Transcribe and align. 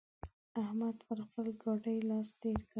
احمد 0.61 0.95
پر 1.07 1.17
خپل 1.27 1.45
ګاډي 1.61 1.97
لاس 2.09 2.29
تېر 2.41 2.59
کړ. 2.65 2.69